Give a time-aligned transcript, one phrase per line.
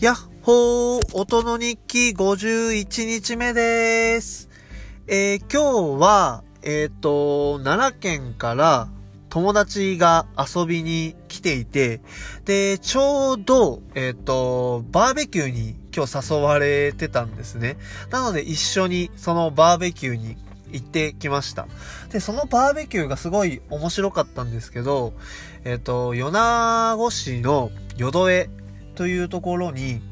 [0.00, 4.48] やっほー、音の日記51日目です。
[5.06, 8.88] えー今日は、えっ、と、奈良県から
[9.28, 12.00] 友達が遊びに来ていて、
[12.46, 17.76] で、ちょうど、えっ、と、バーベキューに今日誘われてたんですね。
[18.08, 20.38] なので一緒にそのバーベキューに
[20.72, 21.68] 行ってきました。
[22.08, 25.12] で、そのバーベキューがすごい面白かったんですけど、
[25.64, 26.32] えっ、と、米
[26.96, 28.50] 子市の淀江
[29.00, 30.02] というところに、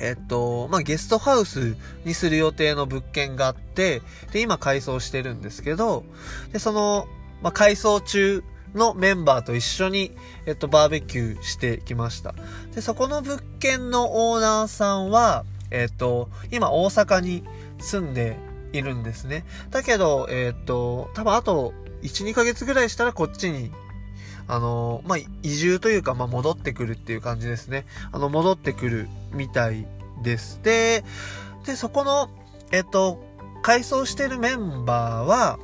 [0.00, 4.02] えっと、まあ、ゲストハウスにする予定の物件があって、
[4.32, 6.02] で、今改装してるんですけど、
[6.52, 7.06] で、その、
[7.42, 8.42] まあ、改装中
[8.74, 10.16] のメンバーと一緒に、
[10.46, 12.34] えっと、バーベキューしてきました。
[12.74, 17.44] で、そこの物件のオーナーさんは、えっと、今大阪に
[17.78, 18.36] 住んで
[18.72, 19.44] いるんですね。
[19.70, 21.72] だけど、えっと、多分あと、
[22.02, 23.70] 1、2ヶ月ぐらいしたらこっちに
[24.52, 27.86] あの、まあ、移住というか、まあ、戻ってくるっていう感じですね。
[28.12, 29.86] あの、戻ってくるみたい
[30.22, 30.60] です。
[30.62, 31.04] で、
[31.64, 32.28] で、そこの、
[32.70, 33.24] えっと、
[33.62, 35.58] 改装してるメンバーは、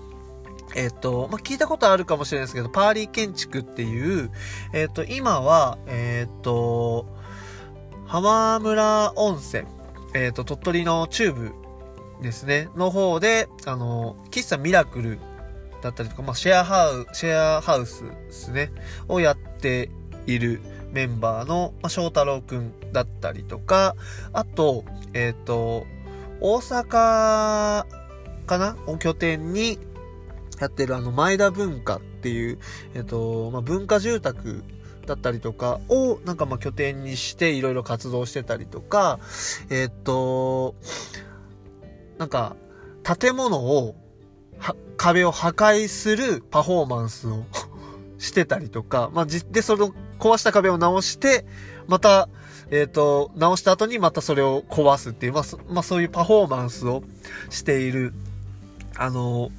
[0.74, 4.30] えっと、まあ、聞いたことあるかもしれないですけど、パーリー建築っていう、
[4.72, 7.14] えっと、今は、えっと、
[8.06, 9.66] 浜村温泉、
[10.14, 11.52] えっと、鳥取の中部
[12.22, 15.18] ですね、の方で、あの、喫茶ミラクル
[15.82, 18.72] だったりとか、まあ、シェアハウ、シェアハウスですね、
[19.08, 19.90] をやって
[20.26, 20.60] いる
[20.92, 23.94] メンバーの、まあ、翔太郎くんだったりとか、
[24.32, 24.84] あと、
[25.14, 25.86] えっ、と、
[26.40, 27.86] 大阪
[28.46, 28.76] かな？
[28.86, 29.78] を拠点に
[30.60, 32.58] やってるあの、前田文化っていう、
[32.94, 34.64] えっ、と、まあ、文化住宅
[35.06, 39.18] だったりとかをなんかまあ拠点にしていろいろ活動してたりとか、
[39.70, 40.74] えっ、と、
[42.18, 42.56] なんか
[43.02, 43.94] 建物を
[44.96, 47.44] 壁を破壊するパフォーマンスを
[48.18, 51.46] してたりとか、まあ、で、その壊した壁を直して、
[51.86, 52.28] また、
[52.70, 57.02] えっ、と、直した後にまたそれを壊すっていう、まあ、そまあ、そういうパフォーマンスを
[57.48, 58.12] している、
[58.96, 59.50] あの、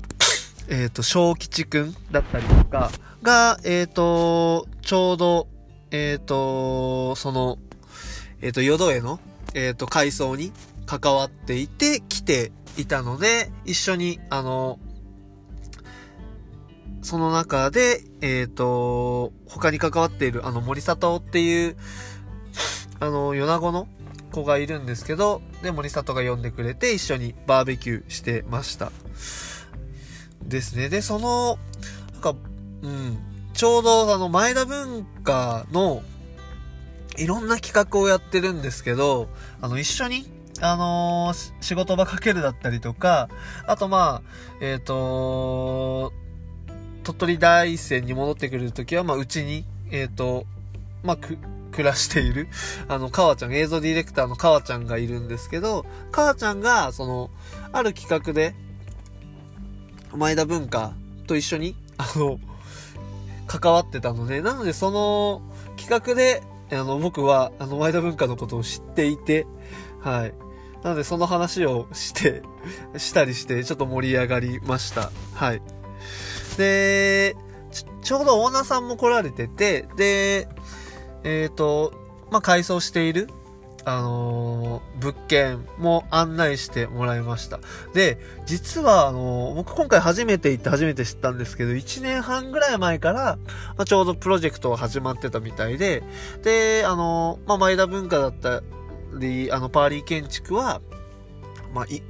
[0.68, 2.90] えっ、と、小吉くんだったりとか
[3.22, 5.48] が、えっ、と、ちょうど、
[5.90, 7.58] えっ、と、その、
[8.42, 9.18] えっ、と、淀江の、
[9.54, 10.52] えっ、と、改装に
[10.84, 14.78] 関わっていて、来ていたので、一緒に、あの、
[17.02, 21.76] その中で、えっ、と、他に関わっている、あの、森里っていう、
[22.98, 23.86] あの、米子の
[24.32, 28.90] 子がいるんですけど、で、森里が呼んでくれて、一緒にバーベキューしてました。
[30.42, 30.88] ですね。
[30.88, 31.58] で、その、
[32.12, 32.34] なんか、
[32.82, 33.18] うん、
[33.52, 36.02] ちょうどあの、前田文化の、
[37.16, 39.28] いろんな企画をやってるんですけど、
[39.60, 43.28] あの、一緒に、あのー仕事場かけるだったりとか、
[43.66, 44.28] あとまあ、
[44.60, 46.12] えっ、と
[47.02, 50.44] 鳥取大山に戻ってくるときは、まあ、うちに、えっ、と、
[51.04, 51.38] まあ、く、
[51.70, 52.48] 暮らしている、
[52.88, 57.30] あの、かわちゃん、映像ディレクターのかわちゃんがいるんですけど、かわちゃんが、その、
[57.72, 58.54] ある企画で、
[60.16, 60.94] 前田文化
[61.26, 62.40] と一緒に、あの、
[63.46, 65.42] 関わってたので、なのでその
[65.76, 69.46] 企画で、あの、僕は、あの、前田文化のことを知っていて、
[70.00, 70.34] はい。
[70.82, 72.42] なのでその話をして、
[72.96, 75.10] したりして、ちょっと盛り上がりました。
[75.34, 75.62] はい。
[76.56, 77.36] で、
[77.70, 80.48] ちちょうどオーナーさんも来られてて、で、
[81.24, 81.92] えっ、と、
[82.30, 83.28] まあ、改装している、
[83.84, 87.60] あのー物件も案内してもらいました。
[87.94, 93.38] で、実は、あのー僕今回初めて行って初めて知ったんですけど、1年半ぐらい前から、
[93.76, 96.02] まあ、ちょうどプロジェクトが始まってたみたいで、
[96.42, 98.62] で、あのーまあ、前田文化だった
[99.16, 100.80] り、あの、パーリー建築は、
[101.74, 102.02] まあ、い、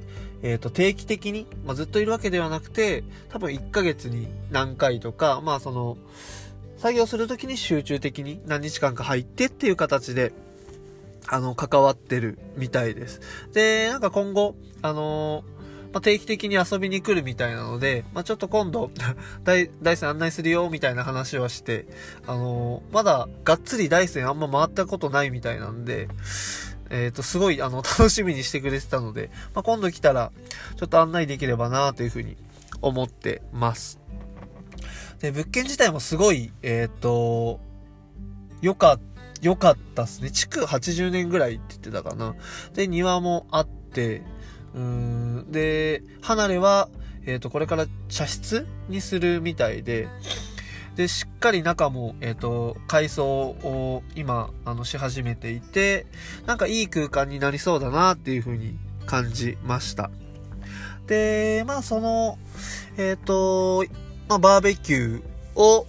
[0.43, 5.97] えっ、と、定期的に、まあ、ずっといるわけではなくて、多分1ヶ月に何回とか、まあ、その、
[6.77, 10.33] 作業するときに集中的に何日間か入ってっていう形で、
[11.29, 13.21] あの、関わってるみたいです。
[13.53, 15.45] で、なんか今後、あの
[15.93, 18.91] ま、定期的に遊びに来るみたいなので、まあ、ちょっと今度、
[19.45, 21.87] 大、大山案内するよ、みたいな話はして、
[22.27, 26.09] あのまだ、がっつり大山あんま回ったことないみたいなんで、
[26.91, 30.33] えっ、と、すごい、あの、楽しみにしてくれてたので、 まあ、今度来たら、
[30.77, 32.37] ちょっと案内できればな、というふうに
[32.81, 33.99] 思ってます。
[35.21, 37.61] で、物件自体もすごい、えっ、と、
[38.61, 39.01] よかっ
[39.43, 40.31] 良かったっすね。
[40.31, 42.35] 築80年ぐらいって言ってたかな。
[42.75, 44.23] で、庭もあって、
[44.75, 46.89] うーん、で、離れは、
[47.27, 50.09] えっ、と、これから茶室にするみたいで、
[50.97, 56.07] で、しっかり中も、えっ、と、改装を今、あの、し始めていて、
[56.47, 60.11] なんかいい空間になりそうだなっていう風に感じました。
[61.07, 62.39] で、まあ、その、
[62.97, 63.85] えっ、と、
[64.29, 65.87] まあ、バーベキューを、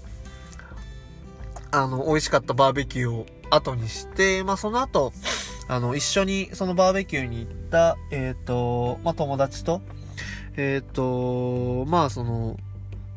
[1.71, 5.13] あの、美味しかったバーベキューを後にして、まあ、その後、
[5.69, 9.81] あの、一緒にそのバーベキューに行った、えっ、ー、と、まあ、友達と、
[10.57, 12.57] えっ、ー、と、まあ、その、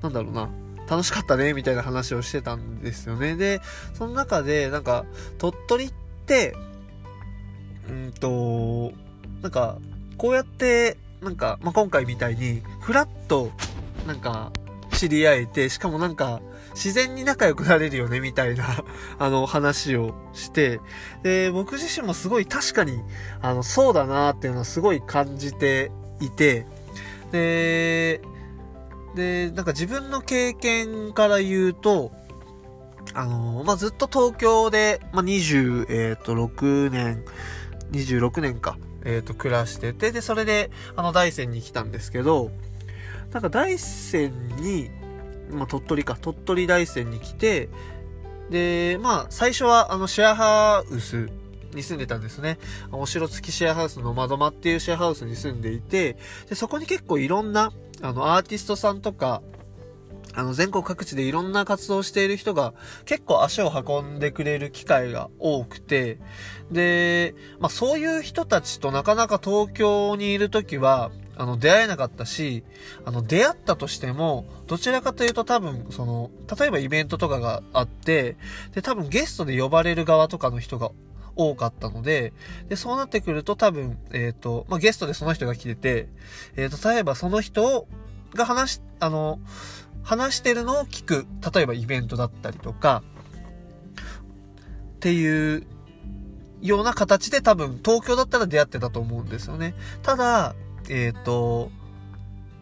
[0.02, 0.48] なんだろうな、
[0.90, 3.36] 楽しかったね、みたいな話をしてたんですよね。
[3.36, 3.60] で、
[3.94, 5.04] その中で、なんか、
[5.38, 5.92] 鳥取っ
[6.26, 6.56] て、
[7.88, 8.92] うんと、
[9.40, 9.78] なんか、
[10.18, 13.52] こうやって、なんか、まあ、今回みたいに、フラッと、
[14.04, 14.50] なんか、
[14.92, 16.40] 知り合えて、しかもなんか、
[16.74, 18.84] 自然に仲良くなれるよね、みたいな
[19.20, 20.80] あの、話をして、
[21.22, 23.00] で、僕自身もすごい確かに、
[23.42, 26.66] あの、そうだなっていうのはすごい感じていて、
[27.30, 28.20] で、
[29.14, 32.12] で、なんか自分の経験から言うと、
[33.14, 37.24] あの、まあ、ずっと東京で、まあ、20、えっ、ー、と、6年、
[37.92, 42.50] 26年か、えっ、ー、と、暮らしてて、で、それで、あの、大山に来たんですけど、
[43.32, 44.90] なんか大山に、
[45.50, 47.68] まあ、鳥取か、鳥取大山に来て、
[48.50, 51.28] で、まあ、最初は、あの、シェアハウス
[51.74, 52.58] に住んでたんですね。
[52.92, 56.16] お城付きシェアハウスの窓間っていうシェアハウスに住んでいて、
[56.48, 59.42] で、そこに結構いろんな、あの、アーティストさんとか、
[60.34, 62.72] あの、全国各地でいろんな活動している人が
[63.04, 66.18] 結構足を運んでくれる機会が多くて、
[66.70, 72.64] で、まあそういう人たちとなかなか東京にいるときは、あの、出会えなかったし、
[73.04, 78.36] あの、出会ったとしても、どちらかというと多分、その、例えばイベントとかがあって、
[78.74, 80.90] で、多分ゲストで呼ばれる側とかの人が
[81.40, 82.32] 多かったので、
[82.68, 86.08] で、そうなってくると多分、えっ、ー、と、まあ、ゲストでその人が来てて、
[86.56, 87.86] えっ、ー、と、例えばその人
[88.34, 89.40] が話あの、
[90.02, 93.02] 話してるのを聞く、例えばイベントだったりとか、
[94.96, 95.66] っていう
[96.60, 99.74] ような形で多分東京だったら出会ってたと思うんですよね。
[100.02, 100.54] ただ、
[100.90, 101.70] えっ、ー、と、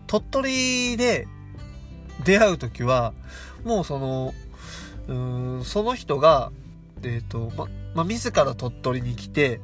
[0.06, 1.26] 鳥取で
[2.25, 3.12] 出会うときは、
[3.64, 4.34] もうその、
[5.08, 5.14] う
[5.60, 6.52] ん、その人が、
[7.03, 9.61] え、ー、と、ま、ま、自ら鳥取に来て、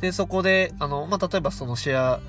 [0.00, 2.20] で、そこで、あの、ま、例えばそのシェア、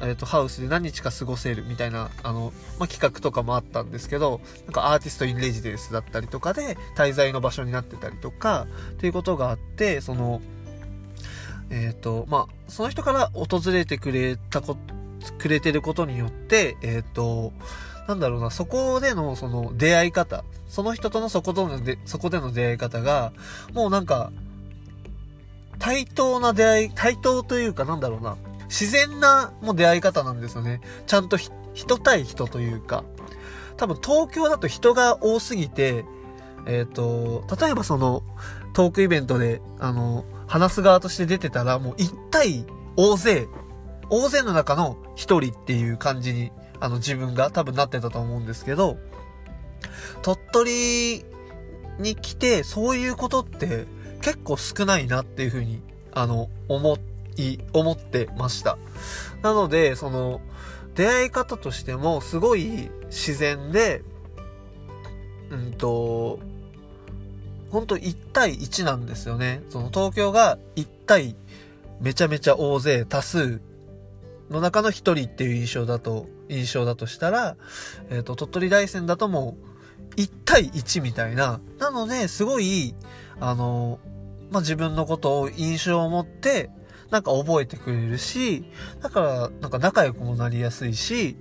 [0.00, 10.40] え、ー、と、ハウスで何日か過ごせるみたいな、あの、ま、企画とかもあったんですけど、なんかアーティストインレジデンスだったりとかで、滞在の場所になってたりとか、っていうことがあって、その、
[11.70, 14.76] え、ー、と、ま、その人から訪れてくれたこ、
[15.38, 17.52] くれてることによって、え、ー、と、
[18.08, 23.32] なんだろうな、そこでのその出会い方、その人とのそこでので、そこでの出会い方が、
[23.74, 24.32] もうなんか、
[25.78, 30.80] 対等な出会い、対等というかなんだろうな、自然なもう出会い方なんですよね。
[31.06, 31.36] ちゃんと
[31.74, 33.04] 人対人というか。
[33.76, 36.06] 多分東京だと人が多すぎて、
[36.66, 38.22] えっ、ー、と、例えばその、
[38.72, 42.64] トークイベントで、あの、話す側として出てたら、もう一対
[42.96, 43.48] 大勢、
[44.08, 48.98] 大勢の中の一人っていう感じに、あの自分が多分なってたと思うんですけど、
[50.22, 51.24] 鳥取
[51.98, 53.86] に来てそういうことって
[54.20, 55.82] 結構少ないなっていうふうに、
[56.12, 56.98] あの、思
[57.36, 58.78] い、思ってました。
[59.42, 60.40] なので、その、
[60.94, 64.02] 出会い方としてもすごい自然で、
[65.50, 66.40] うんと、
[67.70, 69.62] ほんと1対1なんですよね。
[69.68, 71.36] その東京が1対
[72.00, 73.60] めちゃめちゃ大勢多数
[74.50, 77.56] の中の1人っていう印象だと、印象だとしたら、
[78.10, 79.56] えっ、ー、と、鳥取大山だとも
[80.12, 81.60] う1対1みたいな。
[81.78, 82.94] なので、すごい、
[83.40, 83.98] あの、
[84.50, 86.70] まあ、自分のことを印象を持って、
[87.10, 88.64] なんか覚えてくれるし、
[89.00, 91.36] だから、なんか仲良くもなりやすいし、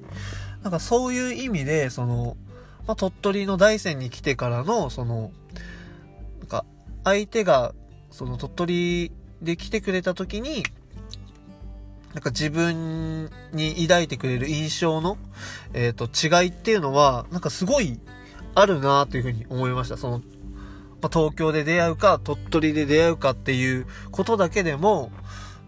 [0.63, 2.37] なんかそういう意味で、その、
[2.85, 5.31] まあ、鳥取の大山に来てからの、その、
[6.39, 6.65] なんか、
[7.03, 7.73] 相手が、
[8.11, 10.63] その鳥取で来てくれた時に、
[12.17, 15.19] なんか自分に抱いてくれる印象の、
[15.75, 17.99] えっ、ー、と、違いっていうのは、なんかすごい
[18.55, 19.97] あるなというふうに思いました。
[19.97, 20.17] その、
[20.99, 25.11] まあ、東京で出会うか、鳥取で出会うかっていうことだけでも、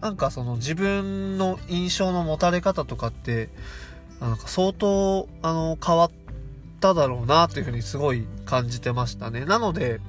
[0.00, 3.48] なんかその自分の印象の持たれ方とかって、
[4.20, 6.10] なんか相当、あの、変わっ
[6.80, 9.44] ただろうなっていうふうにすごい感じてましたね。
[9.44, 10.00] なので、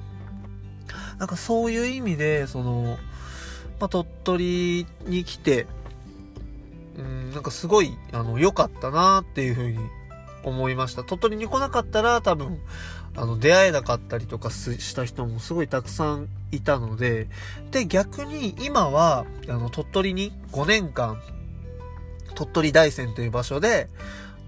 [1.20, 2.98] なんかそういう意味で、その、
[3.78, 5.68] まあ、鳥取に来て、
[6.96, 9.78] うん、なんかすごい、あの、良かったなっていうふうに
[10.44, 11.04] 思いました。
[11.04, 12.58] 鳥取に来なかったら多分、
[13.14, 17.28] あの、出会えなかったりとかした人もすごいたくさんいたので、
[17.70, 21.20] で、逆に今は、あの、鳥取に5年間、
[22.34, 23.88] 鳥取大山という場所で、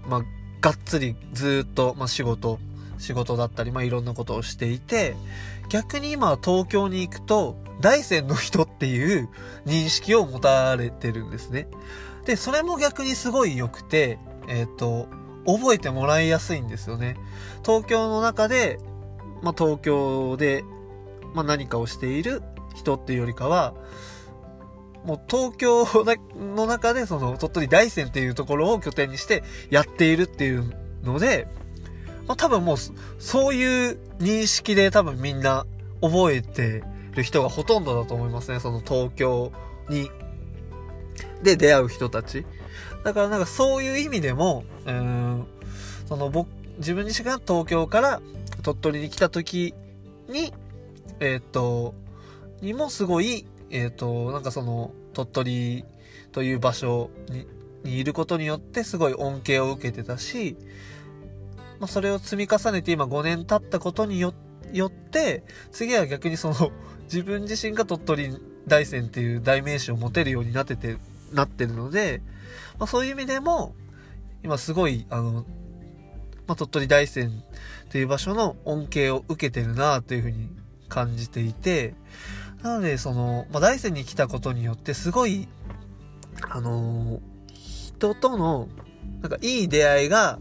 [0.07, 0.21] まあ、
[0.61, 2.59] がっつりずっと、まあ、仕事、
[2.97, 5.15] 仕事だったり、まあ、いろんなことをしていて、
[5.69, 9.29] 逆に今は東京に行くと、大山の人っていう
[9.65, 11.67] 認識を持たれてるんですね。
[12.25, 15.07] で、それも逆にすごい良くて、えっ、ー、と、
[15.45, 17.17] 覚えてもらいやすいんですよね。
[17.63, 18.79] 東京の中で、
[19.41, 20.63] まあ、東京で、
[21.33, 22.41] まあ、何かをしている
[22.75, 23.73] 人っていうよりかは、
[25.05, 25.85] もう東京
[26.35, 31.47] の中でその鳥取大山っていうところを拠点にしてやっているっていうので、
[32.27, 32.77] まあ多分もう
[33.19, 35.67] そういう認識で多分みんな
[36.01, 38.59] 覚えてる人がほとんどだと思いますね。
[38.59, 39.51] その東京
[39.89, 40.09] に、
[41.43, 42.45] で出会う人たち。
[43.03, 45.45] だからなんかそういう意味でも、うん、
[46.07, 48.21] その僕、自分自身が東京から
[48.63, 49.73] 鳥取に来た時
[50.27, 50.53] に、
[51.19, 51.93] えっ、ー、と、
[52.61, 55.85] にもすごいえっ、ー、と、なんかその、鳥取
[56.31, 57.47] という場所に
[57.83, 60.57] にいることによってすごい恩恵を受けてたし、
[61.79, 64.33] まあ、それを積み重ねて今5年経ったことによ
[64.87, 66.71] って、次は逆にその、
[67.03, 70.97] 自分自身が鳥取大山っていう代名詞を持てるようになってて、
[71.33, 72.21] なってるので、
[72.79, 73.75] まあ、そういう意味でも、
[74.43, 75.45] 今すごい、あの、
[76.47, 77.31] まあ、鳥取大山っ
[77.89, 80.49] ていう場所の恩恵を受けてるなというふうに
[80.89, 81.95] 感じていて、
[82.61, 85.47] なので、その、まあ、大山に来たことによって、すごい、
[86.49, 87.19] あのー、
[87.53, 88.67] 人との、
[89.21, 90.39] なんかいい出会いが、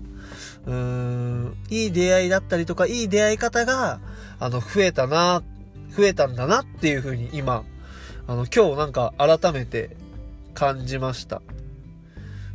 [0.66, 4.00] うーん、いい出会いだったりとか、いい出会い方が、
[4.38, 5.42] あの、増えたな、
[5.96, 7.64] 増えたんだなっていうふうに今、
[8.26, 9.96] あの、今日なんか改めて
[10.54, 11.42] 感じました。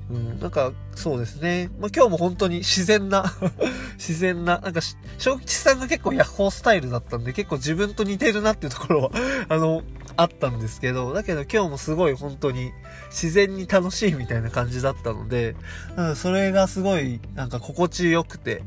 [0.10, 1.70] うん、なんか、そうですね。
[1.80, 3.32] まあ、今日も本当に自然な
[3.98, 4.82] 自然な、なんか、
[5.20, 9.12] 小吉さんが結構ヤッホースタイルだったんで、結構自分と似てるなっていうところは
[9.50, 9.84] あの、
[10.18, 12.72] あったんですけど、だけど今日もすごい本当に
[13.10, 15.56] 自然に楽しいみたいな感じだったので、
[15.96, 18.64] うん、それがすごい、なんか心地よくて、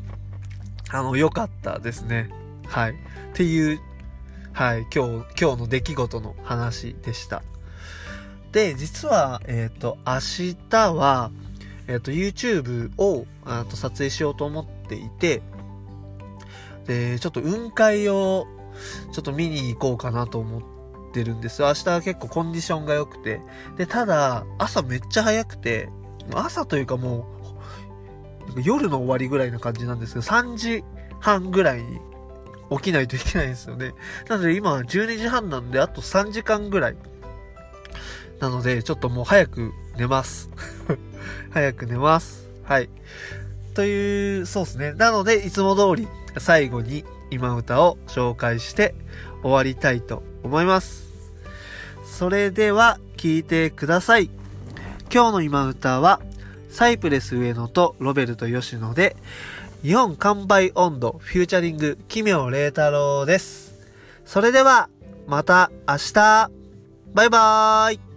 [0.90, 2.30] あの、良かったですね。
[2.68, 2.92] はい。
[2.92, 2.94] っ
[3.34, 3.80] ていう、
[4.54, 7.42] はい、今日、今日の出来事の話でした。
[8.52, 11.30] で、実は、えっ、ー、と、明日は、
[11.88, 15.40] えっ、ー、と、YouTube を、あと撮影しようと思っていて、
[16.86, 18.46] で、ちょっと雲海を、
[19.12, 20.62] ちょっと見に行こうかなと思っ
[21.14, 23.40] てるんです明日は結構コンディションが良くて。
[23.78, 25.88] で、ただ、朝めっちゃ早くて、
[26.34, 27.26] 朝というかも
[28.54, 30.84] う、夜の終わりぐらいな感じなんですけど、3時
[31.20, 32.00] 半ぐらいに
[32.78, 33.94] 起きないといけないんですよね。
[34.28, 36.96] なので今12時半なんで、あと3時間ぐらい
[38.40, 40.50] なので、ちょっともう早く寝ます。
[41.50, 42.48] 早く寝ます。
[42.64, 42.88] はい。
[43.74, 44.92] という、そうですね。
[44.94, 48.94] なので、いつも通り、最後に今歌を紹介して
[49.42, 51.04] 終わりたいと思います。
[52.04, 54.28] それでは、聴いてください。
[55.12, 56.20] 今日の今歌は、
[56.68, 59.16] サイプレス上野とロベルト吉野で、
[59.82, 63.74] 日本完売温度フューチャリング奇妙麗太郎です。
[64.24, 64.88] それでは、
[65.26, 66.50] また明日
[67.14, 68.11] バイバーイ